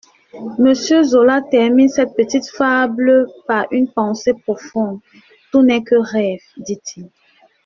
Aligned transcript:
Monsieur 0.57 1.03
Zola 1.03 1.43
termine 1.43 1.87
cette 1.87 2.15
petite 2.15 2.49
fable 2.49 3.27
par 3.45 3.67
une 3.69 3.87
pensée 3.87 4.33
profonde: 4.33 4.99
«Tout 5.51 5.61
n'est 5.61 5.83
que 5.83 5.93
rêve», 5.93 6.39
dit-il. 6.57 7.07